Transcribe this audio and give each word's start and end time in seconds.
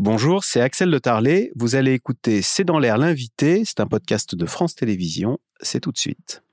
Bonjour, 0.00 0.44
c'est 0.44 0.60
Axel 0.60 0.92
de 0.92 0.98
Tarlet. 0.98 1.50
Vous 1.56 1.74
allez 1.74 1.92
écouter 1.92 2.40
C'est 2.40 2.62
dans 2.62 2.78
l'air 2.78 2.98
l'invité. 2.98 3.64
C'est 3.64 3.80
un 3.80 3.86
podcast 3.88 4.36
de 4.36 4.46
France 4.46 4.76
Télévisions. 4.76 5.40
C'est 5.60 5.80
tout 5.80 5.90
de 5.90 5.98
suite. 5.98 6.44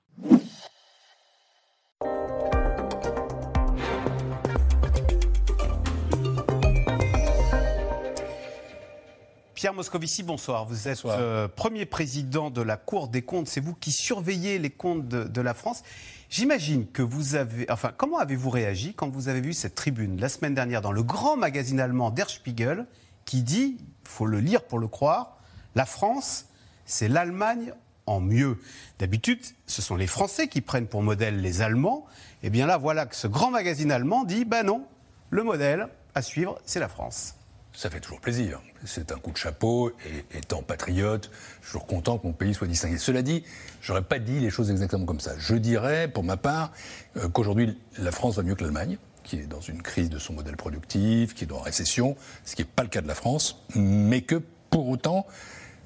Pierre 9.54 9.76
Moscovici, 9.76 10.24
bonsoir. 10.24 10.66
Vous 10.66 10.88
êtes 10.88 11.06
euh, 11.06 11.48
premier 11.48 11.86
président 11.86 12.50
de 12.50 12.64
la 12.64 12.78
Cour 12.78 13.10
des 13.10 13.22
comptes. 13.22 13.48
C'est 13.48 13.62
vous 13.62 13.76
qui 13.76 13.92
surveillez 13.92 14.58
les 14.58 14.72
comptes 14.72 15.08
de, 15.08 15.42
la 15.42 15.54
France. 15.54 15.84
J'imagine 16.32 16.88
que 16.88 17.04
vous 17.04 17.36
avez. 17.36 17.70
Enfin, 17.70 17.92
comment 17.96 18.18
avez-vous 18.18 18.50
réagi 18.50 18.96
quand 18.96 19.10
vous 19.10 19.28
avez 19.30 19.42
vu 19.42 19.54
cette 19.54 19.76
tribune 19.76 20.20
la 20.20 20.30
semaine 20.30 20.56
dernière 20.56 20.82
dans 20.82 20.92
le 20.92 21.04
grand 21.04 21.38
magazine 21.38 21.80
allemand 21.80 22.10
Der 22.10 22.28
Spiegel? 22.28 22.88
Qui 23.26 23.42
dit, 23.42 23.78
il 23.80 24.08
faut 24.08 24.26
le 24.26 24.40
lire 24.40 24.64
pour 24.64 24.80
le 24.80 24.88
croire, 24.88 25.38
la 25.76 25.86
France, 25.86 26.46
c'est 26.86 27.08
l'Allemagne 27.08 27.74
en 28.06 28.20
mieux. 28.20 28.60
D'habitude, 29.00 29.40
ce 29.66 29.82
sont 29.82 29.96
les 29.96 30.08
Français 30.08 30.48
qui 30.48 30.62
prennent 30.62 30.88
pour 30.88 31.02
modèle 31.02 31.42
les 31.42 31.62
Allemands. 31.62 32.06
Et 32.44 32.48
eh 32.48 32.50
bien 32.50 32.68
là, 32.68 32.78
voilà 32.78 33.06
que 33.06 33.16
ce 33.16 33.28
grand 33.28 33.52
magazine 33.52 33.92
allemand 33.92 34.24
dit, 34.24 34.46
ben 34.46 34.64
non, 34.64 34.86
le 35.32 35.44
modèle 35.44 35.88
à 36.14 36.22
suivre, 36.22 36.60
c'est 36.66 36.80
la 36.80 36.88
France. 36.88 37.36
Ça 37.74 37.90
fait 37.90 38.00
toujours 38.00 38.22
plaisir. 38.22 38.62
C'est 38.86 39.12
un 39.12 39.18
coup 39.18 39.32
de 39.32 39.38
chapeau. 39.38 39.92
Et 40.06 40.38
étant 40.38 40.62
patriote, 40.62 41.30
je 41.62 41.68
suis 41.68 41.74
toujours 41.74 41.88
content 41.88 42.18
que 42.18 42.26
mon 42.26 42.34
pays 42.34 42.54
soit 42.54 42.68
distingué. 42.68 42.98
Cela 42.98 43.22
dit, 43.22 43.44
je 43.82 43.92
n'aurais 43.92 44.04
pas 44.04 44.20
dit 44.20 44.40
les 44.40 44.50
choses 44.50 44.72
exactement 44.72 45.06
comme 45.06 45.20
ça. 45.20 45.34
Je 45.38 45.56
dirais, 45.56 46.08
pour 46.08 46.24
ma 46.24 46.38
part, 46.38 46.72
euh, 47.18 47.28
qu'aujourd'hui, 47.28 47.78
la 47.98 48.12
France 48.12 48.38
va 48.38 48.44
mieux 48.44 48.56
que 48.56 48.64
l'Allemagne 48.64 48.98
qui 49.26 49.38
est 49.38 49.48
dans 49.48 49.60
une 49.60 49.82
crise 49.82 50.10
de 50.10 50.20
son 50.20 50.34
modèle 50.34 50.56
productif, 50.56 51.34
qui 51.34 51.44
est 51.44 51.52
la 51.52 51.60
récession, 51.60 52.16
ce 52.46 52.56
qui 52.56 52.62
n'est 52.62 52.68
pas 52.74 52.84
le 52.84 52.90
cas 52.90 53.02
de 53.02 53.08
la 53.08 53.16
France, 53.16 53.66
mais 53.76 54.22
que 54.22 54.42
pour 54.70 54.88
autant, 54.88 55.26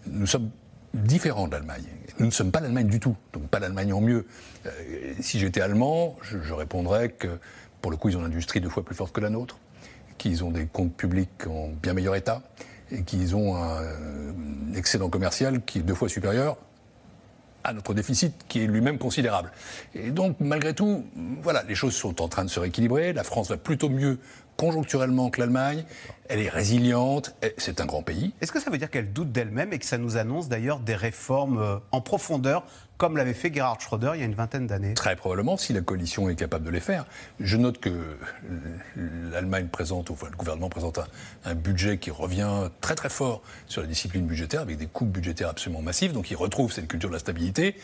nous 0.05 0.27
sommes 0.27 0.51
différents 0.93 1.47
de 1.47 1.53
l'Allemagne. 1.53 1.85
Nous 2.19 2.25
ne 2.25 2.31
sommes 2.31 2.51
pas 2.51 2.59
l'Allemagne 2.59 2.87
du 2.87 2.99
tout, 2.99 3.15
donc 3.33 3.47
pas 3.47 3.59
l'Allemagne 3.59 3.93
en 3.93 4.01
mieux. 4.01 4.25
Euh, 4.65 5.13
si 5.21 5.39
j'étais 5.39 5.61
allemand, 5.61 6.17
je, 6.21 6.39
je, 6.43 6.53
répondrais 6.53 7.09
que 7.09 7.39
pour 7.81 7.91
le 7.91 7.97
coup, 7.97 8.09
ils 8.09 8.17
ont 8.17 8.19
une 8.19 8.25
industrie 8.25 8.59
deux 8.59 8.69
fois 8.69 8.83
plus 8.83 8.95
forte 8.95 9.13
que 9.13 9.21
la 9.21 9.29
nôtre, 9.29 9.57
qu'ils 10.17 10.43
ont 10.43 10.51
des 10.51 10.65
comptes 10.65 10.93
publics 10.93 11.47
en 11.47 11.69
bien 11.69 11.93
meilleur 11.93 12.15
état 12.15 12.41
et 12.91 13.03
qu'ils 13.03 13.35
ont 13.35 13.55
un 13.55 13.83
excédent 14.75 15.09
commercial 15.09 15.63
qui 15.63 15.79
est 15.79 15.83
deux 15.83 15.93
fois 15.93 16.09
supérieur 16.09 16.57
à 17.63 17.73
notre 17.73 17.93
déficit 17.93 18.33
qui 18.47 18.63
est 18.63 18.67
lui-même 18.67 18.97
considérable. 18.97 19.51
Et 19.93 20.11
donc, 20.11 20.37
malgré 20.39 20.73
tout, 20.73 21.05
voilà, 21.41 21.63
les 21.67 21.75
choses 21.75 21.93
sont 21.93 22.21
en 22.21 22.27
train 22.27 22.45
de 22.45 22.49
se 22.49 22.59
rééquilibrer. 22.59 23.13
La 23.13 23.23
France 23.23 23.49
va 23.49 23.57
plutôt 23.57 23.89
mieux 23.89 24.19
conjoncturellement 24.59 25.29
que 25.29 25.39
l'Allemagne. 25.39 25.85
Elle 26.27 26.41
est 26.41 26.49
résiliente. 26.49 27.33
C'est 27.57 27.79
un 27.79 27.85
grand 27.85 28.03
pays. 28.03 28.33
Est-ce 28.41 28.51
que 28.51 28.59
ça 28.59 28.69
veut 28.69 28.77
dire 28.77 28.89
qu'elle 28.89 29.13
doute 29.13 29.31
d'elle-même 29.31 29.71
et 29.71 29.79
que 29.79 29.85
ça 29.85 29.97
nous 29.97 30.17
annonce 30.17 30.49
d'ailleurs 30.49 30.81
des 30.81 30.95
réformes 30.95 31.59
euh, 31.59 31.77
en 31.91 32.01
profondeur 32.01 32.65
comme 32.97 33.15
l'avait 33.15 33.33
fait 33.33 33.51
Gerhard 33.51 33.79
Schröder 33.79 34.11
il 34.15 34.19
y 34.19 34.23
a 34.23 34.25
une 34.25 34.35
vingtaine 34.35 34.67
d'années? 34.67 34.93
Très 34.93 35.15
probablement, 35.15 35.55
si 35.55 35.71
la 35.71 35.79
coalition 35.79 36.29
est 36.29 36.35
capable 36.35 36.65
de 36.65 36.69
les 36.69 36.81
faire. 36.81 37.05
Je 37.39 37.55
note 37.55 37.77
que 37.77 38.17
l'Allemagne 39.31 39.69
présente, 39.69 40.09
ou 40.09 40.13
enfin, 40.13 40.27
le 40.29 40.35
gouvernement 40.35 40.67
présente 40.67 40.99
un, 41.45 41.55
budget 41.55 41.97
qui 41.97 42.11
revient 42.11 42.69
très 42.81 42.95
très 42.95 43.07
fort 43.07 43.41
sur 43.67 43.81
la 43.81 43.87
discipline 43.87 44.25
budgétaire, 44.27 44.59
avec 44.59 44.77
des 44.77 44.87
coupes 44.87 45.07
budgétaires 45.07 45.47
absolument 45.47 45.81
massives, 45.81 46.11
donc 46.11 46.29
ils 46.29 46.35
retrouvent 46.35 46.73
cette 46.73 46.89
culture 46.89 47.07
de 47.09 47.13
la 47.13 47.19
stabilité. 47.19 47.77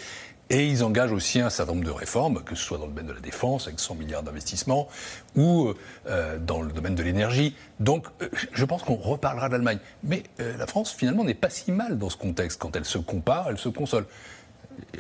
Et 0.49 0.67
ils 0.67 0.83
engagent 0.83 1.11
aussi 1.11 1.39
un 1.39 1.49
certain 1.49 1.73
nombre 1.73 1.85
de 1.85 1.91
réformes, 1.91 2.43
que 2.43 2.55
ce 2.55 2.63
soit 2.63 2.77
dans 2.77 2.85
le 2.85 2.91
domaine 2.91 3.07
de 3.07 3.13
la 3.13 3.19
défense, 3.19 3.67
avec 3.67 3.79
100 3.79 3.95
milliards 3.95 4.23
d'investissements, 4.23 4.87
ou 5.35 5.73
euh, 6.07 6.37
dans 6.37 6.61
le 6.61 6.71
domaine 6.71 6.95
de 6.95 7.01
l'énergie. 7.01 7.55
Donc, 7.79 8.07
euh, 8.21 8.29
je 8.51 8.65
pense 8.65 8.83
qu'on 8.83 8.95
reparlera 8.95 9.47
de 9.47 9.53
l'Allemagne. 9.53 9.79
Mais 10.03 10.23
euh, 10.39 10.55
la 10.57 10.67
France, 10.67 10.93
finalement, 10.93 11.23
n'est 11.23 11.33
pas 11.33 11.49
si 11.49 11.71
mal 11.71 11.97
dans 11.97 12.09
ce 12.09 12.17
contexte. 12.17 12.59
Quand 12.59 12.75
elle 12.75 12.85
se 12.85 12.99
compare, 12.99 13.49
elle 13.49 13.57
se 13.57 13.69
console 13.69 14.05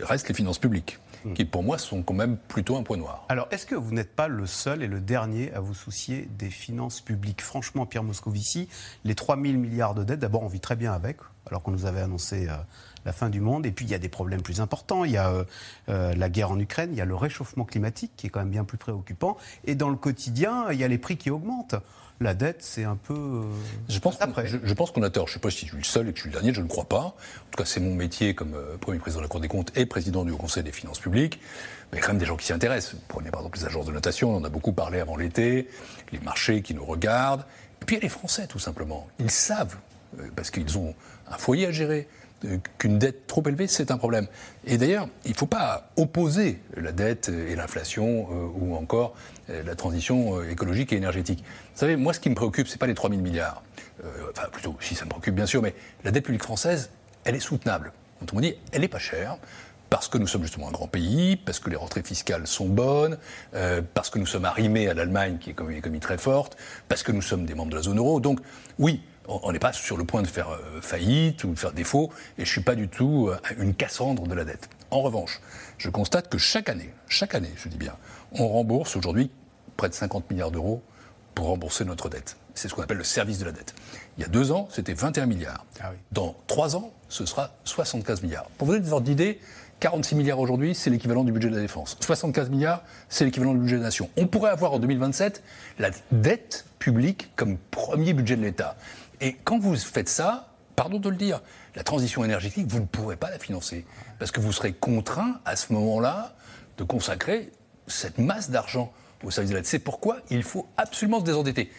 reste 0.01 0.27
les 0.27 0.33
finances 0.33 0.59
publiques, 0.59 0.99
hmm. 1.23 1.33
qui 1.33 1.45
pour 1.45 1.63
moi 1.63 1.77
sont 1.77 2.03
quand 2.03 2.13
même 2.13 2.37
plutôt 2.37 2.77
un 2.77 2.83
point 2.83 2.97
noir. 2.97 3.25
Alors, 3.29 3.47
est-ce 3.51 3.65
que 3.65 3.75
vous 3.75 3.93
n'êtes 3.93 4.15
pas 4.15 4.27
le 4.27 4.45
seul 4.45 4.83
et 4.83 4.87
le 4.87 4.99
dernier 4.99 5.53
à 5.53 5.59
vous 5.59 5.73
soucier 5.73 6.27
des 6.37 6.49
finances 6.49 7.01
publiques? 7.01 7.41
Franchement, 7.41 7.85
Pierre 7.85 8.03
Moscovici, 8.03 8.67
les 9.03 9.15
3 9.15 9.35
000 9.41 9.57
milliards 9.57 9.95
de 9.95 10.03
dettes, 10.03 10.19
d'abord, 10.19 10.43
on 10.43 10.47
vit 10.47 10.59
très 10.59 10.75
bien 10.75 10.93
avec, 10.93 11.17
alors 11.47 11.61
qu'on 11.61 11.71
nous 11.71 11.85
avait 11.85 12.01
annoncé 12.01 12.47
euh, 12.47 12.53
la 13.05 13.13
fin 13.13 13.29
du 13.29 13.39
monde. 13.39 13.65
Et 13.65 13.71
puis, 13.71 13.85
il 13.85 13.91
y 13.91 13.95
a 13.95 13.99
des 13.99 14.09
problèmes 14.09 14.41
plus 14.41 14.61
importants. 14.61 15.05
Il 15.05 15.11
y 15.11 15.17
a 15.17 15.29
euh, 15.29 15.43
euh, 15.89 16.13
la 16.15 16.29
guerre 16.29 16.51
en 16.51 16.59
Ukraine, 16.59 16.89
il 16.91 16.97
y 16.97 17.01
a 17.01 17.05
le 17.05 17.15
réchauffement 17.15 17.63
climatique, 17.63 18.11
qui 18.17 18.27
est 18.27 18.29
quand 18.29 18.39
même 18.39 18.49
bien 18.49 18.65
plus 18.65 18.77
préoccupant. 18.77 19.37
Et 19.65 19.75
dans 19.75 19.89
le 19.89 19.95
quotidien, 19.95 20.65
il 20.71 20.79
y 20.79 20.83
a 20.83 20.87
les 20.87 20.97
prix 20.97 21.17
qui 21.17 21.29
augmentent 21.29 21.75
la 22.21 22.33
dette, 22.33 22.61
c'est 22.61 22.85
un 22.85 22.95
peu. 22.95 23.13
Euh, 23.13 23.41
je 23.89 23.99
pense, 23.99 24.17
je, 24.45 24.73
pense 24.73 24.91
qu'on 24.91 25.03
a 25.03 25.09
tort. 25.09 25.27
Je 25.27 25.31
ne 25.31 25.33
sais 25.33 25.39
pas 25.41 25.51
si 25.51 25.65
je 25.65 25.71
suis 25.71 25.77
le 25.77 25.83
seul 25.83 26.07
et 26.07 26.11
que 26.13 26.17
je 26.17 26.21
suis 26.21 26.29
le 26.29 26.33
dernier, 26.33 26.53
je 26.53 26.61
ne 26.61 26.67
crois 26.67 26.85
pas. 26.85 27.01
En 27.01 27.13
tout 27.51 27.57
cas, 27.57 27.65
c'est 27.65 27.81
mon 27.81 27.93
métier 27.93 28.33
comme 28.33 28.55
Premier 28.79 28.99
président 28.99 29.19
de 29.19 29.25
la 29.25 29.29
Cour 29.29 29.41
des 29.41 29.49
comptes 29.49 29.77
et 29.77 29.85
président 29.85 30.23
du 30.23 30.31
Conseil 30.31 30.63
des 30.63 30.71
finances 30.71 30.99
publiques. 30.99 31.41
Mais 31.91 31.97
il 31.97 32.01
y 32.01 32.03
a 32.03 32.05
quand 32.05 32.13
même 32.13 32.19
des 32.19 32.25
gens 32.25 32.37
qui 32.37 32.45
s'y 32.45 32.53
intéressent. 32.53 32.95
Prenez 33.09 33.31
par 33.31 33.41
exemple 33.41 33.57
les 33.57 33.65
agences 33.65 33.85
de 33.85 33.91
notation, 33.91 34.33
on 34.33 34.37
en 34.37 34.43
a 34.45 34.49
beaucoup 34.49 34.71
parlé 34.71 35.01
avant 35.01 35.17
l'été, 35.17 35.67
les 36.13 36.19
marchés 36.19 36.61
qui 36.61 36.73
nous 36.73 36.85
regardent. 36.85 37.45
Et 37.81 37.85
puis 37.85 37.97
il 37.97 37.99
y 37.99 38.01
a 38.01 38.03
les 38.03 38.09
Français, 38.09 38.47
tout 38.47 38.59
simplement. 38.59 39.07
Ils 39.19 39.29
savent, 39.29 39.75
parce 40.35 40.51
qu'ils 40.51 40.77
ont 40.77 40.93
un 41.29 41.37
foyer 41.37 41.67
à 41.67 41.71
gérer, 41.71 42.07
qu'une 42.77 42.99
dette 42.99 43.25
trop 43.27 43.41
élevée, 43.47 43.67
c'est 43.67 43.91
un 43.91 43.97
problème. 43.97 44.27
Et 44.65 44.77
d'ailleurs, 44.77 45.07
il 45.23 45.31
ne 45.31 45.35
faut 45.35 45.47
pas 45.47 45.89
opposer 45.97 46.61
la 46.77 46.91
dette 46.91 47.29
et 47.29 47.55
l'inflation 47.55 48.27
ou 48.55 48.75
encore 48.75 49.15
la 49.47 49.75
transition 49.75 50.43
écologique 50.43 50.93
et 50.93 50.97
énergétique. 50.97 51.43
Vous 51.73 51.79
savez, 51.79 51.95
moi, 51.95 52.13
ce 52.13 52.19
qui 52.19 52.29
me 52.29 52.35
préoccupe, 52.35 52.67
ce 52.67 52.73
n'est 52.73 52.77
pas 52.77 52.87
les 52.87 52.93
3 52.93 53.09
000 53.09 53.21
milliards. 53.21 53.63
Euh, 54.03 54.31
enfin, 54.31 54.47
plutôt, 54.49 54.75
si 54.79 54.95
ça 54.95 55.05
me 55.05 55.09
préoccupe, 55.09 55.35
bien 55.35 55.45
sûr, 55.45 55.61
mais 55.61 55.73
la 56.03 56.11
dette 56.11 56.25
publique 56.25 56.43
française, 56.43 56.89
elle 57.23 57.35
est 57.35 57.39
soutenable. 57.39 57.91
Autrement 58.21 58.41
dit, 58.41 58.55
elle 58.71 58.81
n'est 58.81 58.87
pas 58.87 58.99
chère 58.99 59.37
parce 59.89 60.07
que 60.07 60.17
nous 60.17 60.27
sommes 60.27 60.41
justement 60.41 60.67
un 60.67 60.71
grand 60.71 60.87
pays, 60.87 61.37
parce 61.37 61.59
que 61.59 61.69
les 61.69 61.75
rentrées 61.75 62.01
fiscales 62.01 62.47
sont 62.47 62.67
bonnes, 62.67 63.17
euh, 63.53 63.81
parce 63.93 64.09
que 64.09 64.19
nous 64.19 64.25
sommes 64.25 64.45
arrimés 64.45 64.89
à 64.89 64.93
l'Allemagne, 64.93 65.37
qui 65.39 65.51
est 65.51 65.59
une 65.59 65.71
économie 65.71 65.99
très 65.99 66.17
forte, 66.17 66.57
parce 66.87 67.03
que 67.03 67.11
nous 67.11 67.21
sommes 67.21 67.45
des 67.45 67.53
membres 67.53 67.71
de 67.71 67.75
la 67.75 67.83
zone 67.83 67.99
euro. 67.99 68.19
Donc, 68.19 68.39
oui, 68.79 69.01
on 69.27 69.51
n'est 69.51 69.59
pas 69.59 69.73
sur 69.73 69.97
le 69.97 70.03
point 70.03 70.21
de 70.21 70.27
faire 70.27 70.49
euh, 70.49 70.81
faillite 70.81 71.43
ou 71.43 71.53
de 71.53 71.59
faire 71.59 71.71
défaut, 71.71 72.11
et 72.37 72.45
je 72.45 72.49
ne 72.49 72.53
suis 72.53 72.61
pas 72.61 72.75
du 72.75 72.87
tout 72.87 73.29
une 73.57 73.73
Cassandre 73.73 74.27
de 74.27 74.33
la 74.33 74.45
dette. 74.45 74.69
En 74.91 75.01
revanche, 75.01 75.41
je 75.77 75.89
constate 75.89 76.29
que 76.29 76.37
chaque 76.37 76.69
année, 76.69 76.93
chaque 77.07 77.35
année, 77.35 77.51
je 77.57 77.67
dis 77.67 77.77
bien, 77.77 77.95
on 78.33 78.47
rembourse 78.47 78.95
aujourd'hui 78.95 79.31
près 79.77 79.89
de 79.89 79.93
50 79.93 80.29
milliards 80.31 80.51
d'euros 80.51 80.81
pour 81.33 81.47
rembourser 81.47 81.85
notre 81.85 82.09
dette. 82.09 82.37
C'est 82.53 82.69
ce 82.69 82.73
qu'on 82.73 82.81
appelle 82.81 82.97
le 82.97 83.03
service 83.03 83.39
de 83.39 83.45
la 83.45 83.51
dette. 83.51 83.75
Il 84.17 84.21
y 84.21 84.25
a 84.25 84.29
deux 84.29 84.51
ans, 84.51 84.69
c'était 84.71 84.93
21 84.93 85.25
milliards. 85.25 85.65
Ah 85.81 85.91
Dans 86.13 86.35
trois 86.47 86.77
ans, 86.77 86.93
ce 87.09 87.25
sera 87.25 87.51
75 87.65 88.23
milliards. 88.23 88.45
Pour 88.57 88.67
vous 88.67 88.73
donner 88.73 88.85
des 88.85 88.93
ordre 88.93 89.05
d'idée, 89.05 89.39
46 89.81 90.15
milliards 90.15 90.39
aujourd'hui, 90.39 90.73
c'est 90.73 90.89
l'équivalent 90.89 91.25
du 91.25 91.33
budget 91.33 91.49
de 91.49 91.55
la 91.55 91.61
défense. 91.61 91.97
75 91.99 92.49
milliards, 92.49 92.83
c'est 93.09 93.25
l'équivalent 93.25 93.53
du 93.53 93.59
budget 93.59 93.75
de 93.75 93.81
la 93.81 93.87
nation. 93.87 94.09
On 94.15 94.27
pourrait 94.27 94.51
avoir 94.51 94.71
en 94.71 94.79
2027 94.79 95.43
la 95.79 95.89
dette 96.13 96.65
publique 96.79 97.31
comme 97.35 97.57
premier 97.57 98.13
budget 98.13 98.37
de 98.37 98.41
l'État. 98.41 98.77
Et 99.21 99.33
quand 99.33 99.59
vous 99.59 99.75
faites 99.75 100.09
ça, 100.09 100.53
pardon 100.75 100.99
de 100.99 101.09
le 101.09 101.15
dire, 101.15 101.41
la 101.75 101.83
transition 101.83 102.23
énergétique, 102.23 102.67
vous 102.67 102.79
ne 102.79 102.85
pourrez 102.85 103.15
pas 103.15 103.29
la 103.29 103.39
financer. 103.39 103.85
Parce 104.19 104.31
que 104.31 104.39
vous 104.39 104.51
serez 104.51 104.73
contraint, 104.73 105.39
à 105.45 105.55
ce 105.55 105.73
moment-là, 105.73 106.35
de 106.77 106.83
consacrer 106.83 107.51
cette 107.87 108.17
masse 108.17 108.49
d'argent 108.49 108.91
au 109.23 109.31
service 109.31 109.51
de 109.51 109.55
l'aide. 109.55 109.65
C'est 109.65 109.79
pourquoi 109.79 110.17
il 110.29 110.43
faut 110.43 110.67
absolument 110.77 111.19
se 111.19 111.25
désendetter. 111.25 111.71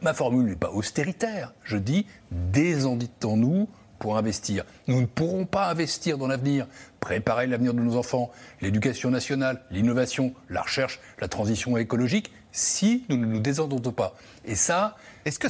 Ma 0.00 0.14
formule 0.14 0.46
n'est 0.46 0.56
pas 0.56 0.70
austéritaire. 0.70 1.52
Je 1.64 1.76
dis 1.76 2.06
désendettons-nous 2.30 3.68
pour 3.98 4.16
investir. 4.16 4.64
Nous 4.88 5.00
ne 5.00 5.06
pourrons 5.06 5.46
pas 5.46 5.70
investir 5.70 6.18
dans 6.18 6.26
l'avenir, 6.26 6.66
préparer 6.98 7.46
l'avenir 7.46 7.72
de 7.72 7.80
nos 7.80 7.96
enfants, 7.96 8.32
l'éducation 8.60 9.10
nationale, 9.10 9.62
l'innovation, 9.70 10.34
la 10.48 10.62
recherche, 10.62 10.98
la 11.20 11.28
transition 11.28 11.76
écologique, 11.76 12.32
si 12.52 13.04
nous 13.08 13.16
ne 13.16 13.26
nous 13.26 13.40
désendettons 13.40 13.92
pas. 13.92 14.14
Et 14.44 14.54
ça, 14.54 14.96
est-ce 15.24 15.38
que 15.38 15.48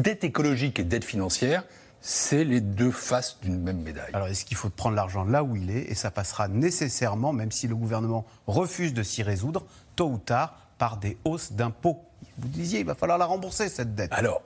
dette, 0.00 0.24
écologique 0.24 0.80
et 0.80 0.84
dette 0.84 1.04
financière, 1.04 1.64
c'est 2.00 2.44
les 2.44 2.60
deux 2.60 2.90
faces 2.90 3.38
d'une 3.40 3.58
même 3.62 3.80
médaille. 3.80 4.10
Alors, 4.12 4.28
est-ce 4.28 4.44
qu'il 4.44 4.58
faut 4.58 4.68
prendre 4.68 4.94
l'argent 4.94 5.24
là 5.24 5.42
où 5.42 5.56
il 5.56 5.70
est 5.70 5.90
Et 5.90 5.94
ça 5.94 6.10
passera 6.10 6.48
nécessairement, 6.48 7.32
même 7.32 7.50
si 7.50 7.66
le 7.66 7.74
gouvernement 7.74 8.26
refuse 8.46 8.92
de 8.92 9.02
s'y 9.02 9.22
résoudre, 9.22 9.64
tôt 9.96 10.08
ou 10.08 10.18
tard, 10.18 10.58
par 10.76 10.98
des 10.98 11.16
hausses 11.24 11.52
d'impôts? 11.52 12.04
Vous 12.36 12.48
disiez, 12.48 12.80
il 12.80 12.86
va 12.86 12.94
falloir 12.94 13.16
la 13.16 13.24
rembourser, 13.24 13.70
cette 13.70 13.94
dette. 13.94 14.12
Alors, 14.12 14.42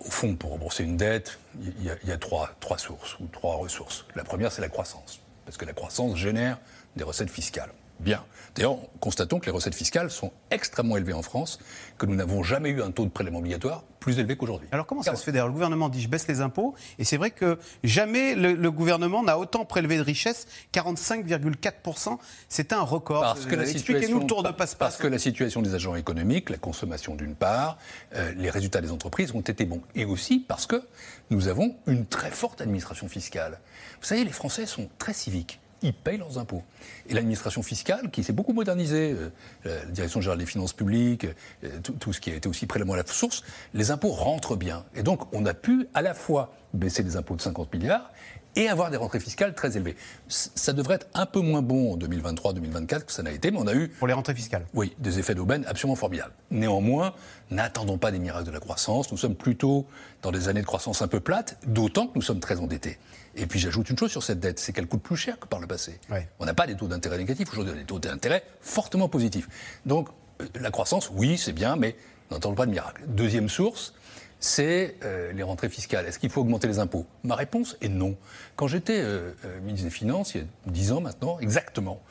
au 0.00 0.10
fond, 0.10 0.34
pour 0.34 0.50
rembourser 0.50 0.84
une 0.84 0.98
dette, 0.98 1.38
il 1.58 1.84
y 1.84 2.12
a, 2.12 2.18
trois, 2.18 2.50
sources 2.76 3.18
ou 3.18 3.26
trois 3.26 3.56
ressources. 3.56 4.04
La 4.14 4.24
première, 4.24 4.52
c'est 4.52 4.62
la 4.62 4.68
croissance. 4.68 5.20
Parce 5.46 5.56
que 5.56 5.64
la 5.64 5.72
croissance 5.72 6.16
génère 6.16 6.58
des 6.96 7.04
recettes 7.04 7.30
fiscales. 7.30 7.72
Bien. 8.00 8.24
D'ailleurs, 8.54 8.78
constatons 8.98 9.38
que 9.38 9.46
les 9.46 9.52
recettes 9.52 9.74
fiscales 9.74 10.10
sont 10.10 10.32
extrêmement 10.50 10.96
élevées 10.96 11.12
en 11.12 11.22
France, 11.22 11.60
que 11.98 12.06
nous 12.06 12.16
n'avons 12.16 12.42
jamais 12.42 12.70
eu 12.70 12.82
un 12.82 12.90
taux 12.90 13.04
de 13.04 13.10
prélèvement 13.10 13.38
obligatoire 13.38 13.84
plus 14.00 14.18
élevé 14.18 14.36
qu'aujourd'hui. 14.36 14.66
Alors 14.72 14.86
comment 14.86 15.02
ça 15.02 15.14
se 15.14 15.22
fait? 15.22 15.30
D'ailleurs 15.30 15.46
Le 15.46 15.52
gouvernement 15.52 15.88
dit 15.88 16.00
je 16.00 16.08
baisse 16.08 16.26
les 16.26 16.40
impôts, 16.40 16.74
et 16.98 17.04
c'est 17.04 17.18
vrai 17.18 17.30
que 17.30 17.58
jamais 17.84 18.34
le, 18.34 18.70
gouvernement 18.70 19.22
n'a 19.22 19.38
autant 19.38 19.64
prélevé 19.64 19.98
de 19.98 20.02
richesse, 20.02 20.46
45,4%, 20.72 22.18
c'est 22.48 22.72
un 22.72 22.80
record. 22.80 23.20
Parce 23.20 23.46
que 23.46 23.54
Expliquez-nous 23.54 24.20
le 24.20 24.26
tour 24.26 24.42
de 24.42 24.48
passe-passe. 24.50 24.96
Parce 24.96 24.96
que 24.96 25.06
la 25.06 25.18
situation 25.18 25.60
des 25.60 25.74
agents 25.74 25.96
économiques, 25.96 26.50
la 26.50 26.56
consommation 26.56 27.14
d'une 27.14 27.34
part, 27.34 27.76
euh, 28.14 28.32
les 28.36 28.50
résultats 28.50 28.80
des 28.80 28.90
entreprises 28.90 29.32
ont 29.34 29.40
été 29.40 29.64
bons. 29.66 29.82
Et 29.94 30.04
aussi 30.04 30.40
parce 30.40 30.66
que 30.66 30.82
nous 31.28 31.48
avons 31.48 31.76
une 31.86 32.06
très 32.06 32.30
forte 32.30 32.60
administration 32.60 33.08
fiscale. 33.08 33.60
Vous 34.00 34.06
savez, 34.06 34.24
les 34.24 34.32
Français 34.32 34.66
sont 34.66 34.88
très 34.98 35.12
civiques 35.12 35.60
ils 35.82 35.92
payent 35.92 36.18
leurs 36.18 36.38
impôts. 36.38 36.62
Et 37.08 37.14
l'administration 37.14 37.62
fiscale, 37.62 38.10
qui 38.10 38.22
s'est 38.22 38.32
beaucoup 38.32 38.52
modernisée, 38.52 39.16
euh, 39.16 39.30
la 39.64 39.84
Direction 39.86 40.20
générale 40.20 40.38
des 40.38 40.46
finances 40.46 40.72
publiques, 40.72 41.26
euh, 41.64 41.80
tout, 41.98 42.12
ce 42.12 42.20
qui 42.20 42.30
a 42.30 42.34
été 42.34 42.48
aussi 42.48 42.66
prélèvement 42.66 42.94
à 42.94 42.98
la 42.98 43.06
source, 43.06 43.42
les 43.74 43.90
impôts 43.90 44.10
rentrent 44.10 44.56
bien. 44.56 44.84
Et 44.94 45.02
donc, 45.02 45.32
on 45.34 45.46
a 45.46 45.54
pu 45.54 45.86
à 45.94 46.02
la 46.02 46.14
fois 46.14 46.54
baisser 46.74 47.02
les 47.02 47.16
impôts 47.16 47.36
de 47.36 47.40
50 47.40 47.72
milliards 47.74 48.10
et 48.56 48.68
avoir 48.68 48.90
des 48.90 48.96
rentrées 48.96 49.20
fiscales 49.20 49.54
très 49.54 49.76
élevées. 49.76 49.96
Ça 50.28 50.72
devrait 50.72 50.96
être 50.96 51.06
un 51.14 51.26
peu 51.26 51.40
moins 51.40 51.62
bon 51.62 51.94
en 51.94 51.96
2023-2024 51.98 53.04
que 53.04 53.12
ça 53.12 53.22
n'a 53.22 53.32
été, 53.32 53.50
mais 53.50 53.58
on 53.58 53.66
a 53.66 53.74
eu... 53.74 53.88
Pour 53.88 54.08
les 54.08 54.14
rentrées 54.14 54.34
fiscales 54.34 54.66
Oui, 54.74 54.94
des 54.98 55.18
effets 55.18 55.34
d'aubaine 55.34 55.64
absolument 55.66 55.96
formidables. 55.96 56.32
Néanmoins, 56.50 57.14
n'attendons 57.50 57.98
pas 57.98 58.10
des 58.10 58.18
miracles 58.18 58.46
de 58.46 58.52
la 58.52 58.60
croissance. 58.60 59.10
Nous 59.12 59.18
sommes 59.18 59.36
plutôt 59.36 59.86
dans 60.22 60.32
des 60.32 60.48
années 60.48 60.62
de 60.62 60.66
croissance 60.66 61.02
un 61.02 61.08
peu 61.08 61.20
plates, 61.20 61.58
d'autant 61.66 62.06
que 62.06 62.12
nous 62.14 62.22
sommes 62.22 62.40
très 62.40 62.58
endettés. 62.58 62.98
Et 63.36 63.46
puis 63.46 63.58
j'ajoute 63.58 63.88
une 63.90 63.98
chose 63.98 64.10
sur 64.10 64.22
cette 64.22 64.40
dette, 64.40 64.58
c'est 64.58 64.72
qu'elle 64.72 64.86
coûte 64.86 65.02
plus 65.02 65.16
cher 65.16 65.38
que 65.38 65.46
par 65.46 65.60
le 65.60 65.66
passé. 65.66 65.98
On 66.38 66.46
n'a 66.46 66.54
pas 66.54 66.66
des 66.66 66.76
taux 66.76 66.88
d'intérêt 66.88 67.18
négatifs, 67.18 67.48
aujourd'hui 67.52 67.72
on 67.72 67.76
a 67.76 67.80
des 67.80 67.86
taux 67.86 67.98
d'intérêt 67.98 68.42
fortement 68.60 69.08
positifs. 69.08 69.48
Donc 69.86 70.08
euh, 70.40 70.46
la 70.60 70.70
croissance, 70.70 71.10
oui, 71.14 71.38
c'est 71.38 71.52
bien, 71.52 71.76
mais 71.76 71.96
n'attendons 72.30 72.56
pas 72.56 72.66
de 72.66 72.72
miracle. 72.72 73.02
Deuxième 73.06 73.48
source, 73.48 73.94
c'est 74.40 74.96
euh, 75.04 75.32
les 75.32 75.42
rentrées 75.42 75.68
fiscales. 75.68 76.06
Est-ce 76.06 76.18
qu'il 76.18 76.30
faut 76.30 76.40
augmenter 76.40 76.66
les 76.66 76.78
impôts? 76.78 77.06
Ma 77.22 77.34
réponse 77.36 77.76
est 77.80 77.88
non. 77.88 78.16
Quand 78.56 78.66
j'étais 78.66 79.00
euh, 79.00 79.32
ministre 79.62 79.84
des 79.84 79.94
Finances, 79.94 80.34
il 80.34 80.40
y 80.40 80.44
a 80.44 80.46
dix 80.66 80.92
ans 80.92 81.00
maintenant, 81.00 81.38
exactement, 81.38 82.02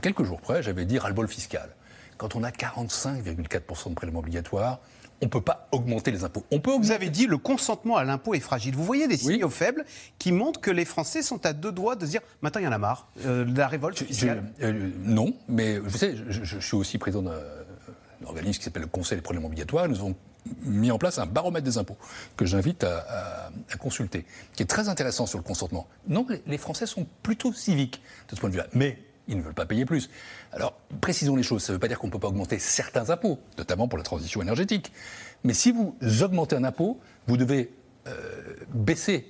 quelques 0.00 0.22
jours 0.22 0.40
près, 0.40 0.62
j'avais 0.62 0.84
dit 0.84 0.98
ras-le-bol 0.98 1.26
fiscal. 1.26 1.68
Quand 2.16 2.36
on 2.36 2.44
a 2.44 2.50
45,4% 2.50 3.90
de 3.90 3.94
prélèvements 3.94 4.20
obligatoires, 4.20 4.78
on 5.22 5.26
ne 5.26 5.30
peut 5.30 5.40
pas 5.40 5.68
augmenter 5.70 6.10
les 6.10 6.24
impôts. 6.24 6.44
On 6.50 6.58
peut 6.58 6.72
Vous 6.76 6.90
avez 6.90 7.08
dit 7.08 7.26
le 7.26 7.38
consentement 7.38 7.96
à 7.96 8.04
l'impôt 8.04 8.34
est 8.34 8.40
fragile. 8.40 8.74
Vous 8.74 8.84
voyez 8.84 9.06
des 9.06 9.16
signaux 9.16 9.48
faibles 9.48 9.84
qui 10.18 10.32
montrent 10.32 10.60
que 10.60 10.70
les 10.70 10.84
Français 10.84 11.22
sont 11.22 11.46
à 11.46 11.52
deux 11.52 11.70
doigts 11.70 11.94
de 11.94 12.04
se 12.04 12.10
dire 12.10 12.20
maintenant 12.42 12.60
il 12.60 12.64
y 12.64 12.66
en 12.66 12.72
a 12.72 12.78
marre 12.78 13.08
euh, 13.24 13.44
la 13.56 13.68
révolte 13.68 14.02
fiscale. 14.02 14.42
Euh, 14.62 14.90
non, 15.04 15.32
mais 15.48 15.78
vous 15.78 15.96
savez, 15.96 16.16
je, 16.28 16.58
suis 16.58 16.76
aussi 16.76 16.98
président 16.98 17.22
d'un 17.22 17.38
organisme 18.26 18.58
qui 18.58 18.64
s'appelle 18.64 18.82
le 18.82 18.88
Conseil 18.88 19.16
des 19.16 19.22
problèmes 19.22 19.44
obligatoires. 19.44 19.88
Nous 19.88 19.98
avons 19.98 20.16
mis 20.62 20.90
en 20.90 20.98
place 20.98 21.18
un 21.18 21.26
baromètre 21.26 21.64
des 21.64 21.78
impôts 21.78 21.96
que 22.36 22.44
j'invite 22.44 22.84
à, 22.84 23.50
consulter, 23.78 24.26
qui 24.54 24.62
est 24.62 24.66
très 24.66 24.88
intéressant 24.88 25.26
sur 25.26 25.38
le 25.38 25.44
consentement. 25.44 25.86
Non, 26.08 26.26
les, 26.46 26.58
Français 26.58 26.86
sont 26.86 27.06
plutôt 27.22 27.52
civiques 27.52 28.02
de 28.28 28.36
ce 28.36 28.40
point 28.40 28.48
de 28.48 28.54
vue-là. 28.54 28.66
Mais 28.72 28.98
ils 29.28 29.36
ne 29.36 29.42
veulent 29.42 29.54
pas 29.54 29.66
payer 29.66 29.84
plus. 29.84 30.10
Alors, 30.52 30.74
précisons 31.00 31.36
les 31.36 31.42
choses. 31.42 31.62
Ça 31.62 31.72
ne 31.72 31.76
veut 31.76 31.80
pas 31.80 31.88
dire 31.88 31.98
qu'on 31.98 32.08
ne 32.08 32.12
peut 32.12 32.18
pas 32.18 32.28
augmenter 32.28 32.58
certains 32.58 33.10
impôts, 33.10 33.38
notamment 33.56 33.88
pour 33.88 33.98
la 33.98 34.04
transition 34.04 34.42
énergétique. 34.42 34.92
Mais 35.44 35.54
si 35.54 35.72
vous 35.72 35.96
augmentez 36.22 36.56
un 36.56 36.64
impôt, 36.64 37.00
vous 37.26 37.36
devez 37.36 37.72
euh, 38.08 38.56
baisser 38.74 39.28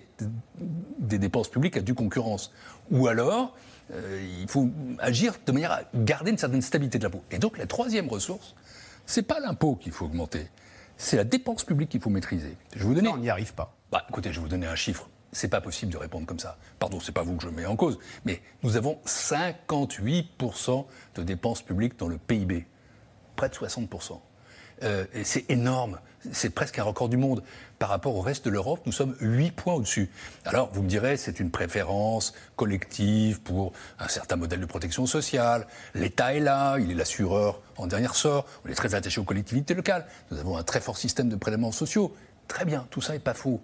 des 0.99 1.19
dépenses 1.19 1.49
publiques 1.49 1.77
à 1.77 1.81
due 1.81 1.95
concurrence. 1.95 2.53
Ou 2.91 3.07
alors, 3.07 3.55
euh, 3.93 4.25
il 4.41 4.49
faut 4.49 4.71
agir 4.99 5.35
de 5.45 5.53
manière 5.53 5.73
à 5.73 5.83
garder 5.95 6.31
une 6.31 6.39
certaine 6.39 6.63
stabilité 6.63 6.99
de 6.99 7.05
l'impôt. 7.05 7.23
Et 7.31 7.39
donc, 7.39 7.59
la 7.59 7.67
troisième 7.67 8.09
ressource, 8.09 8.55
ce 9.07 9.21
n'est 9.21 9.27
pas 9.27 9.41
l'impôt 9.41 9.75
qu'il 9.75 9.93
faut 9.93 10.07
augmenter, 10.07 10.47
c'est 11.03 11.17
la 11.17 11.25
dépense 11.25 11.65
publique 11.65 11.91
qu'il 11.91 12.01
faut 12.01 12.11
maîtriser. 12.11 12.57
Je 12.77 12.85
vous 12.85 12.95
donner... 12.95 13.09
on 13.09 13.17
n'y 13.17 13.29
arrive 13.29 13.55
pas. 13.55 13.75
Bah, 13.91 14.07
écoutez, 14.09 14.31
je 14.31 14.37
vais 14.37 14.43
vous 14.43 14.49
donner 14.49 14.67
un 14.67 14.77
chiffre 14.77 15.09
c'est 15.35 15.49
pas 15.49 15.63
possible 15.63 15.91
de 15.91 15.97
répondre 15.97 16.27
comme 16.27 16.39
ça. 16.39 16.59
Pardon, 16.79 17.01
c'est 17.01 17.13
pas 17.13 17.23
vous 17.23 17.37
que 17.37 17.43
je 17.43 17.49
mets 17.49 17.65
en 17.65 17.75
cause, 17.75 17.99
mais 18.27 18.43
nous 18.63 18.77
avons 18.77 19.01
58% 19.07 20.85
de 21.15 21.23
dépenses 21.23 21.63
publiques 21.63 21.99
dans 21.99 22.07
le 22.07 22.19
PIB, 22.19 22.67
près 23.35 23.49
de 23.49 23.55
60%. 23.55 24.21
Euh, 24.83 25.07
c'est 25.25 25.51
énorme, 25.51 25.99
c'est 26.31 26.51
presque 26.51 26.79
un 26.79 26.85
record 26.85 27.09
du 27.09 27.17
monde. 27.17 27.43
Par 27.79 27.89
rapport 27.89 28.15
au 28.15 28.21
reste 28.21 28.45
de 28.45 28.51
l'Europe, 28.51 28.81
nous 28.87 28.93
sommes 28.93 29.17
8 29.21 29.51
points 29.51 29.75
au-dessus. 29.75 30.11
Alors, 30.45 30.71
vous 30.73 30.83
me 30.83 30.89
direz, 30.89 31.17
c'est 31.17 31.41
une 31.41 31.51
préférence 31.51 32.33
collective 32.55 33.41
pour 33.41 33.73
un 33.99 34.09
certain 34.09 34.37
modèle 34.37 34.61
de 34.61 34.67
protection 34.67 35.07
sociale. 35.07 35.67
L'État 35.95 36.35
est 36.35 36.41
là, 36.41 36.79
il 36.79 36.91
est 36.91 36.95
l'assureur 36.95 37.61
en 37.77 37.87
dernier 37.87 38.13
sort. 38.13 38.47
On 38.65 38.69
est 38.69 38.75
très 38.75 38.95
attaché 38.95 39.21
aux 39.21 39.25
collectivités 39.25 39.75
locales. 39.75 40.07
Nous 40.31 40.39
avons 40.39 40.57
un 40.57 40.63
très 40.63 40.81
fort 40.81 40.97
système 40.97 41.29
de 41.29 41.37
prélèvements 41.37 41.73
sociaux. 41.73 42.15
Très 42.47 42.65
bien, 42.65 42.87
tout 42.91 43.01
ça 43.01 43.15
n'est 43.15 43.19
pas 43.19 43.35
faux. 43.35 43.61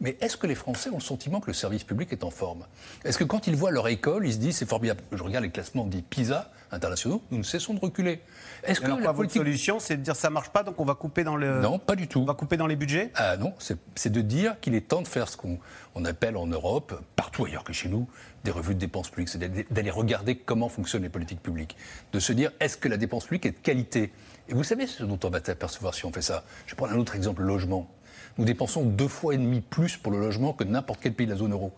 Mais 0.00 0.16
est-ce 0.20 0.36
que 0.36 0.46
les 0.46 0.54
Français 0.54 0.90
ont 0.90 0.94
le 0.94 1.00
sentiment 1.00 1.40
que 1.40 1.48
le 1.48 1.54
service 1.54 1.84
public 1.84 2.12
est 2.12 2.24
en 2.24 2.30
forme? 2.30 2.66
Est-ce 3.04 3.18
que 3.18 3.24
quand 3.24 3.46
ils 3.46 3.56
voient 3.56 3.70
leur 3.70 3.88
école, 3.88 4.26
ils 4.26 4.32
se 4.32 4.38
disent 4.38 4.56
c'est 4.56 4.68
formidable 4.68 5.02
Je 5.12 5.22
regarde 5.22 5.44
les 5.44 5.50
classements 5.50 5.86
dits 5.86 6.02
PISA 6.02 6.50
internationaux, 6.72 7.22
nous 7.30 7.38
ne 7.38 7.42
cessons 7.42 7.74
de 7.74 7.80
reculer. 7.80 8.20
Est-ce 8.62 8.80
que 8.80 8.90
la 8.90 9.12
politique... 9.12 9.38
solution, 9.38 9.80
c'est 9.80 9.96
de 9.96 10.02
dire 10.02 10.16
ça 10.16 10.30
marche 10.30 10.50
pas, 10.50 10.62
donc 10.62 10.80
on 10.80 10.84
va 10.84 10.94
couper 10.94 11.24
dans 11.24 11.36
le. 11.36 11.60
Non, 11.60 11.78
pas 11.78 11.96
du 11.96 12.08
tout. 12.08 12.20
On 12.20 12.24
va 12.24 12.34
couper 12.34 12.56
dans 12.56 12.66
les 12.66 12.76
budgets? 12.76 13.10
Ah 13.14 13.36
non, 13.36 13.52
c'est 13.58 14.12
de 14.12 14.20
dire 14.20 14.58
qu'il 14.60 14.74
est 14.74 14.88
temps 14.88 15.02
de 15.02 15.08
faire 15.08 15.28
ce 15.28 15.36
qu'on 15.36 16.04
appelle 16.04 16.36
en 16.36 16.46
Europe, 16.46 17.02
partout 17.16 17.44
ailleurs 17.44 17.64
que 17.64 17.72
chez 17.72 17.88
nous, 17.88 18.08
des 18.44 18.50
revues 18.50 18.74
de 18.74 18.80
dépenses 18.80 19.10
publiques. 19.10 19.28
C'est 19.28 19.72
d'aller 19.72 19.90
regarder 19.90 20.36
comment 20.36 20.68
fonctionnent 20.68 21.02
les 21.02 21.08
politiques 21.08 21.42
publiques. 21.42 21.76
De 22.12 22.20
se 22.20 22.32
dire 22.32 22.52
est-ce 22.60 22.76
que 22.76 22.88
la 22.88 22.96
dépense 22.96 23.24
publique 23.24 23.46
est 23.46 23.52
de 23.52 23.58
qualité? 23.58 24.12
Et 24.48 24.54
vous 24.54 24.64
savez 24.64 24.86
ce 24.86 25.02
dont 25.04 25.18
on 25.24 25.30
va 25.30 25.40
s'apercevoir 25.44 25.94
si 25.94 26.06
on 26.06 26.12
fait 26.12 26.22
ça? 26.22 26.44
Je 26.66 26.72
vais 26.72 26.76
prendre 26.76 26.92
un 26.92 26.98
autre 26.98 27.16
exemple, 27.16 27.42
le 27.42 27.48
logement 27.48 27.90
nous 28.38 28.44
dépensons 28.44 28.84
deux 28.84 29.08
fois 29.08 29.34
et 29.34 29.38
demi 29.38 29.60
plus 29.60 29.96
pour 29.96 30.12
le 30.12 30.20
logement 30.20 30.52
que 30.52 30.64
n'importe 30.64 31.00
quel 31.02 31.14
pays 31.14 31.26
de 31.26 31.32
la 31.32 31.38
zone 31.38 31.52
euro. 31.52 31.72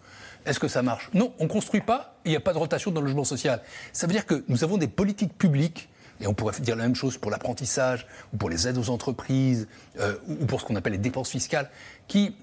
Est-ce 0.44 0.58
que 0.58 0.68
ça 0.68 0.82
marche? 0.82 1.10
Non, 1.14 1.32
on 1.38 1.44
ne 1.44 1.48
construit 1.48 1.80
pas, 1.80 2.16
il 2.24 2.30
n'y 2.30 2.36
a 2.36 2.40
pas 2.40 2.52
de 2.52 2.58
rotation 2.58 2.90
dans 2.90 3.00
le 3.00 3.06
logement 3.06 3.24
social. 3.24 3.62
Ça 3.92 4.06
veut 4.06 4.12
dire 4.12 4.26
que 4.26 4.44
nous 4.48 4.64
avons 4.64 4.76
des 4.76 4.88
politiques 4.88 5.36
publiques 5.36 5.88
et 6.20 6.26
on 6.26 6.34
pourrait 6.34 6.58
dire 6.60 6.76
la 6.76 6.84
même 6.84 6.94
chose 6.94 7.18
pour 7.18 7.30
l'apprentissage, 7.30 8.06
ou 8.32 8.36
pour 8.36 8.48
les 8.48 8.68
aides 8.68 8.78
aux 8.78 8.90
entreprises, 8.90 9.66
euh, 9.98 10.14
ou 10.28 10.46
pour 10.46 10.60
ce 10.60 10.66
qu'on 10.66 10.76
appelle 10.76 10.92
les 10.92 10.98
dépenses 10.98 11.30
fiscales, 11.30 11.68
qui 12.06 12.36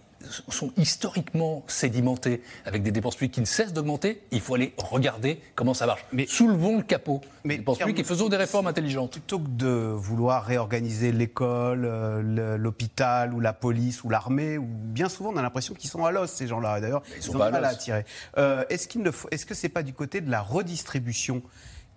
sont 0.49 0.71
historiquement 0.77 1.63
sédimentés 1.67 2.41
avec 2.65 2.83
des 2.83 2.91
dépenses 2.91 3.15
publiques 3.15 3.33
qui 3.33 3.41
ne 3.41 3.45
cessent 3.45 3.73
d'augmenter, 3.73 4.21
il 4.31 4.41
faut 4.41 4.55
aller 4.55 4.73
regarder 4.77 5.41
comment 5.55 5.73
ça 5.73 5.85
marche. 5.85 6.05
Mais 6.11 6.25
soulevons 6.27 6.77
le 6.77 6.83
capot 6.83 7.21
mais, 7.43 7.55
des 7.55 7.59
dépenses 7.59 7.79
publiques 7.79 7.99
et 7.99 8.03
faisons 8.03 8.29
des 8.29 8.37
réformes 8.37 8.67
intelligentes. 8.67 9.11
Plutôt 9.11 9.39
que 9.39 9.47
de 9.47 9.67
vouloir 9.67 10.43
réorganiser 10.43 11.11
l'école, 11.11 11.85
euh, 11.85 12.57
l'hôpital 12.57 13.33
ou 13.33 13.39
la 13.39 13.53
police 13.53 14.03
ou 14.03 14.09
l'armée, 14.09 14.57
ou 14.57 14.65
bien 14.67 15.09
souvent 15.09 15.31
on 15.33 15.37
a 15.37 15.41
l'impression 15.41 15.73
qu'ils 15.73 15.89
sont 15.89 16.05
à 16.05 16.11
l'os 16.11 16.31
ces 16.31 16.47
gens-là. 16.47 16.79
D'ailleurs, 16.79 17.03
ils, 17.15 17.23
sont 17.23 17.33
pas 17.33 17.51
mal 17.51 17.65
à 17.65 17.69
attirer. 17.69 18.05
Euh, 18.37 18.63
est-ce 18.69 18.87
qu'il 18.87 19.01
ne 19.01 19.11
est-ce 19.31 19.45
que 19.45 19.53
c'est 19.53 19.69
pas 19.69 19.83
du 19.83 19.93
côté 19.93 20.21
de 20.21 20.29
la 20.29 20.41
redistribution 20.41 21.41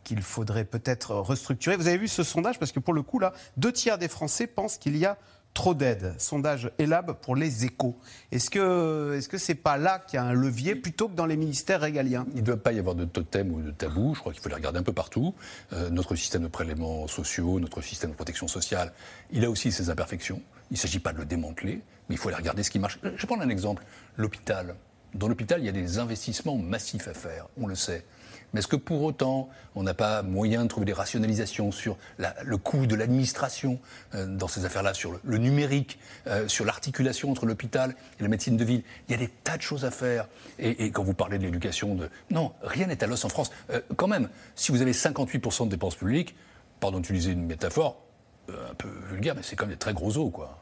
qu'il 0.04 0.22
faudrait 0.22 0.64
peut-être 0.64 1.14
restructurer? 1.14 1.76
Vous 1.76 1.88
avez 1.88 1.98
vu 1.98 2.08
ce 2.08 2.22
sondage? 2.22 2.58
Parce 2.58 2.72
que 2.72 2.80
pour 2.80 2.94
le 2.94 3.02
coup 3.02 3.18
là, 3.18 3.32
deux 3.56 3.72
tiers 3.72 3.98
des 3.98 4.08
Français 4.08 4.46
pensent 4.46 4.78
qu'il 4.78 4.96
y 4.96 5.04
a 5.04 5.18
trop 5.54 5.74
d'aide. 5.74 6.14
Sondage 6.18 6.70
ELAB 6.78 7.12
pour 7.20 7.36
les 7.36 7.64
échos. 7.64 7.96
Est-ce 8.30 8.50
que 8.50 9.18
ce 9.20 9.52
n'est 9.52 9.56
pas 9.56 9.76
là 9.76 9.98
qu'il 9.98 10.16
y 10.16 10.20
a 10.20 10.24
un 10.24 10.32
levier 10.32 10.74
plutôt 10.74 11.08
que 11.08 11.14
dans 11.14 11.26
les 11.26 11.36
ministères 11.36 11.80
régaliens? 11.80 12.26
Il 12.34 12.40
ne 12.40 12.46
doit 12.46 12.56
pas 12.56 12.72
y 12.72 12.78
avoir 12.78 12.94
de 12.94 13.04
totem 13.04 13.52
ou 13.52 13.60
de 13.60 13.70
tabou. 13.70 14.14
Je 14.14 14.20
crois 14.20 14.32
qu'il 14.32 14.42
faut 14.42 14.48
les 14.48 14.54
regarder 14.54 14.78
un 14.78 14.82
peu 14.82 14.92
partout. 14.92 15.34
Euh, 15.72 15.90
notre 15.90 16.14
système 16.16 16.42
de 16.42 16.48
prélèvements 16.48 17.06
sociaux, 17.06 17.60
notre 17.60 17.80
système 17.82 18.10
de 18.10 18.16
protection 18.16 18.48
sociale, 18.48 18.92
il 19.30 19.44
a 19.44 19.50
aussi 19.50 19.72
ses 19.72 19.90
imperfections. 19.90 20.40
Il 20.70 20.74
ne 20.74 20.78
s'agit 20.78 21.00
pas 21.00 21.12
de 21.12 21.18
le 21.18 21.24
démanteler, 21.24 21.82
mais 22.08 22.14
il 22.14 22.18
faut 22.18 22.28
aller 22.28 22.38
regarder 22.38 22.62
ce 22.62 22.70
qui 22.70 22.78
marche. 22.78 22.98
Je 23.02 23.08
vais 23.10 23.26
prendre 23.26 23.42
un 23.42 23.50
exemple. 23.50 23.84
L'hôpital. 24.16 24.74
Dans 25.14 25.28
l'hôpital, 25.28 25.60
il 25.60 25.66
y 25.66 25.68
a 25.68 25.72
des 25.72 25.98
investissements 25.98 26.56
massifs 26.56 27.06
à 27.08 27.14
faire, 27.14 27.46
on 27.60 27.66
le 27.66 27.74
sait. 27.74 28.04
Mais 28.52 28.60
est-ce 28.60 28.68
que 28.68 28.76
pour 28.76 29.02
autant, 29.02 29.48
on 29.74 29.82
n'a 29.82 29.94
pas 29.94 30.22
moyen 30.22 30.62
de 30.62 30.68
trouver 30.68 30.86
des 30.86 30.92
rationalisations 30.92 31.70
sur 31.70 31.96
le 32.18 32.56
coût 32.56 32.86
de 32.86 32.94
l'administration 32.94 33.78
euh, 34.14 34.26
dans 34.26 34.48
ces 34.48 34.64
affaires-là, 34.64 34.94
sur 34.94 35.18
le, 35.22 35.38
numérique, 35.38 35.98
euh, 36.26 36.48
sur 36.48 36.64
l'articulation 36.64 37.30
entre 37.30 37.46
l'hôpital 37.46 37.94
et 38.18 38.22
la 38.22 38.28
médecine 38.28 38.56
de 38.56 38.64
ville? 38.64 38.82
Il 39.08 39.12
y 39.12 39.14
a 39.14 39.18
des 39.18 39.28
tas 39.28 39.56
de 39.56 39.62
choses 39.62 39.84
à 39.84 39.90
faire. 39.90 40.28
Et, 40.58 40.90
quand 40.90 41.02
vous 41.02 41.14
parlez 41.14 41.38
de 41.38 41.44
l'éducation, 41.44 41.94
de... 41.94 42.08
non, 42.30 42.52
rien 42.62 42.86
n'est 42.86 43.02
à 43.02 43.06
l'os 43.06 43.24
en 43.24 43.28
France. 43.28 43.50
Euh, 43.70 43.80
quand 43.96 44.08
même, 44.08 44.28
si 44.54 44.72
vous 44.72 44.82
avez 44.82 44.92
58% 44.92 45.64
de 45.64 45.70
dépenses 45.70 45.96
publiques, 45.96 46.34
pardon 46.80 46.98
d'utiliser 46.98 47.32
une 47.32 47.46
métaphore 47.46 48.02
un 48.48 48.74
peu 48.74 48.88
vulgaire, 49.08 49.34
mais 49.34 49.42
c'est 49.42 49.56
quand 49.56 49.66
même 49.66 49.74
des 49.74 49.78
très 49.78 49.94
gros 49.94 50.18
os, 50.18 50.30
quoi. 50.32 50.58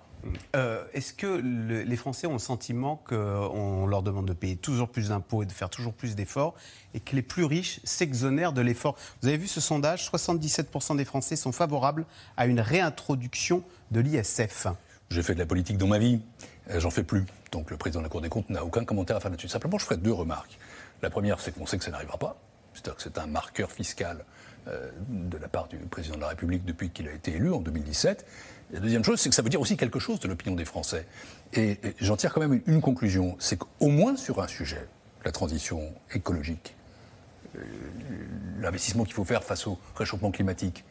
Euh, 0.56 0.84
est-ce 0.92 1.12
que 1.12 1.26
les 1.26 1.96
Français 1.96 2.26
ont 2.26 2.32
le 2.32 2.38
sentiment 2.38 3.02
qu'on 3.08 3.86
leur 3.86 4.02
demande 4.02 4.26
de 4.26 4.32
payer 4.32 4.56
toujours 4.56 4.88
plus 4.88 5.08
d'impôts 5.08 5.42
et 5.42 5.46
de 5.46 5.52
faire 5.52 5.70
toujours 5.70 5.94
plus 5.94 6.14
d'efforts 6.14 6.54
et 6.94 7.00
que 7.00 7.14
les 7.14 7.22
plus 7.22 7.44
riches 7.44 7.80
s'exonèrent 7.84 8.52
de 8.52 8.60
l'effort? 8.60 8.96
Vous 9.22 9.28
avez 9.28 9.36
vu 9.36 9.46
ce 9.46 9.60
sondage? 9.60 10.10
77% 10.10 10.96
des 10.96 11.04
Français 11.04 11.36
sont 11.36 11.52
favorables 11.52 12.04
à 12.36 12.46
une 12.46 12.60
réintroduction 12.60 13.62
de 13.90 14.00
l'ISF. 14.00 14.66
J'ai 15.10 15.22
fait 15.22 15.34
de 15.34 15.40
la 15.40 15.46
politique 15.46 15.78
dans 15.78 15.88
ma 15.88 15.98
vie, 15.98 16.20
euh, 16.70 16.80
j'en 16.80 16.90
fais 16.90 17.02
plus. 17.02 17.24
Donc 17.52 17.70
le 17.70 17.76
président 17.76 18.00
de 18.00 18.04
la 18.04 18.10
Cour 18.10 18.20
des 18.20 18.28
comptes 18.28 18.50
n'a 18.50 18.64
aucun 18.64 18.84
commentaire 18.84 19.16
à 19.16 19.20
faire 19.20 19.30
là-dessus. 19.30 19.48
Simplement, 19.48 19.78
je 19.78 19.84
ferai 19.84 19.96
deux 19.96 20.12
remarques. 20.12 20.58
La 21.02 21.10
première, 21.10 21.40
c'est 21.40 21.52
qu'on 21.52 21.66
sait 21.66 21.78
que 21.78 21.84
ça 21.84 21.90
n'arrivera 21.90 22.18
pas. 22.18 22.36
C'est-à-dire 22.74 22.96
que 22.96 23.02
c'est 23.02 23.18
un 23.18 23.26
marqueur 23.26 23.70
fiscal 23.72 24.24
euh, 24.68 24.90
de 25.08 25.38
la 25.38 25.48
part 25.48 25.68
du 25.68 25.78
président 25.78 26.16
de 26.16 26.20
la 26.20 26.28
République 26.28 26.64
depuis 26.64 26.90
qu'il 26.90 27.08
a 27.08 27.12
été 27.12 27.34
élu 27.34 27.52
en 27.52 27.60
2017. 27.60 28.26
La 28.72 28.80
deuxième 28.80 29.04
chose, 29.04 29.20
c'est 29.20 29.28
que 29.28 29.34
ça 29.34 29.42
veut 29.42 29.48
dire 29.48 29.60
aussi 29.60 29.76
quelque 29.76 29.98
chose 29.98 30.20
de 30.20 30.28
l'opinion 30.28 30.54
des 30.54 30.64
Français. 30.64 31.06
Et, 31.54 31.78
j'en 32.00 32.16
tire 32.16 32.32
quand 32.32 32.40
même 32.40 32.60
une, 32.66 32.80
conclusion, 32.80 33.36
c'est 33.38 33.58
qu'au 33.58 33.88
moins 33.88 34.16
sur 34.16 34.40
un 34.42 34.48
sujet, 34.48 34.86
la 35.24 35.32
transition 35.32 35.92
écologique, 36.14 36.74
euh, 37.56 37.60
l'investissement 38.60 39.04
qu'il 39.04 39.14
faut 39.14 39.24
faire 39.24 39.42
face 39.42 39.66
au 39.66 39.78
réchauffement 39.96 40.30
climatique, 40.30 40.84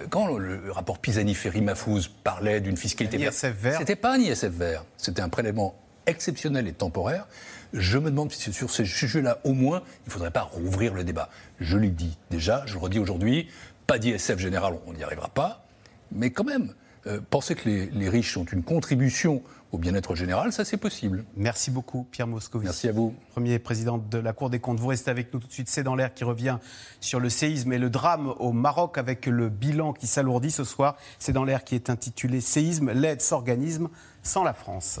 euh, 0.00 0.06
quand 0.10 0.36
le 0.36 0.70
rapport 0.70 0.98
Pisani-Ferry-Mafouz 0.98 2.08
parlait 2.08 2.60
d'une 2.60 2.76
fiscalité 2.76 3.18
verte, 3.18 3.78
c'était 3.78 3.96
pas 3.96 4.14
un 4.14 4.18
ISF 4.18 4.44
vert, 4.46 4.84
c'était 4.96 5.22
un 5.22 5.28
prélèvement 5.28 5.74
exceptionnel 6.06 6.68
et 6.68 6.72
temporaire. 6.72 7.26
Je 7.72 7.98
me 7.98 8.10
demande 8.10 8.30
si 8.32 8.52
sur 8.52 8.70
ces 8.70 8.84
sujets-là, 8.84 9.38
au 9.44 9.52
moins, 9.52 9.82
il 10.04 10.08
ne 10.08 10.12
faudrait 10.12 10.30
pas 10.30 10.42
rouvrir 10.42 10.94
le 10.94 11.04
débat. 11.04 11.30
Je 11.60 11.76
l'ai 11.76 11.90
dit 11.90 12.16
déjà, 12.30 12.64
je 12.66 12.74
le 12.74 12.80
redis 12.80 12.98
aujourd'hui, 12.98 13.48
pas 13.86 13.98
d'ISF 13.98 14.38
général, 14.38 14.74
on 14.86 14.92
n'y 14.92 15.02
arrivera 15.02 15.28
pas, 15.28 15.64
mais 16.12 16.30
quand 16.30 16.44
même, 16.44 16.74
euh, 17.06 17.20
penser 17.30 17.54
que 17.54 17.68
les, 17.68 18.08
riches 18.08 18.36
ont 18.36 18.44
une 18.44 18.62
contribution 18.62 19.42
au 19.72 19.78
bien-être 19.78 20.14
général, 20.14 20.52
ça 20.52 20.64
c'est 20.64 20.76
possible. 20.76 21.24
Merci 21.36 21.70
beaucoup 21.70 22.06
Pierre 22.10 22.26
Moscovici. 22.26 22.66
Merci 22.66 22.88
à 22.88 22.92
vous. 22.92 23.14
Premier 23.30 23.58
président 23.58 23.98
de 23.98 24.18
la 24.18 24.32
Cour 24.32 24.50
des 24.50 24.60
comptes. 24.60 24.78
Vous 24.78 24.88
restez 24.88 25.10
avec 25.10 25.32
nous 25.32 25.40
tout 25.40 25.46
de 25.46 25.52
suite. 25.52 25.68
C'est 25.68 25.82
dans 25.82 25.94
l'air 25.94 26.12
qui 26.12 26.24
revient 26.24 26.58
sur 27.00 27.20
le 27.20 27.30
séisme 27.30 27.72
et 27.72 27.78
le 27.78 27.88
drame 27.90 28.34
au 28.38 28.52
Maroc 28.52 28.98
avec 28.98 29.26
le 29.26 29.48
bilan 29.48 29.94
qui 29.94 30.06
s'alourdit 30.06 30.50
ce 30.50 30.64
soir. 30.64 30.96
C'est 31.18 31.32
dans 31.32 31.44
l'air 31.44 31.64
qui 31.64 31.74
est 31.74 31.90
intitulé 31.90 32.40
Séisme, 32.40 32.92
l'aide 32.92 33.22
s'organisme 33.22 33.88
sans 34.22 34.44
la 34.44 34.52
France. 34.52 35.00